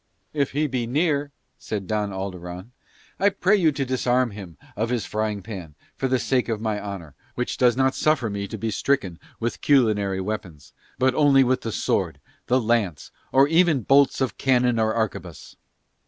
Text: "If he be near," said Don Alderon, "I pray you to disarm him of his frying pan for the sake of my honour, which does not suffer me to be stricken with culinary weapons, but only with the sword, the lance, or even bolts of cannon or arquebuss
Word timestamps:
"If 0.33 0.53
he 0.53 0.65
be 0.65 0.87
near," 0.87 1.31
said 1.59 1.85
Don 1.85 2.11
Alderon, 2.11 2.71
"I 3.19 3.29
pray 3.29 3.55
you 3.55 3.71
to 3.73 3.85
disarm 3.85 4.31
him 4.31 4.57
of 4.75 4.89
his 4.89 5.05
frying 5.05 5.43
pan 5.43 5.75
for 5.95 6.07
the 6.07 6.17
sake 6.17 6.49
of 6.49 6.59
my 6.59 6.81
honour, 6.83 7.13
which 7.35 7.55
does 7.55 7.77
not 7.77 7.93
suffer 7.93 8.27
me 8.27 8.47
to 8.47 8.57
be 8.57 8.71
stricken 8.71 9.19
with 9.39 9.61
culinary 9.61 10.19
weapons, 10.19 10.73
but 10.97 11.13
only 11.13 11.43
with 11.43 11.61
the 11.61 11.71
sword, 11.71 12.19
the 12.47 12.59
lance, 12.59 13.11
or 13.31 13.47
even 13.47 13.81
bolts 13.83 14.21
of 14.21 14.39
cannon 14.39 14.79
or 14.79 14.91
arquebuss 14.95 15.55